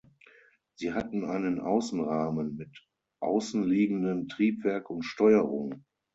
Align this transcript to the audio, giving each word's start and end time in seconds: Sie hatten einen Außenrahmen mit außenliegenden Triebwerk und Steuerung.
Sie 0.77 0.93
hatten 0.93 1.25
einen 1.25 1.59
Außenrahmen 1.61 2.55
mit 2.55 2.75
außenliegenden 3.21 4.29
Triebwerk 4.29 4.89
und 4.89 5.03
Steuerung. 5.03 5.85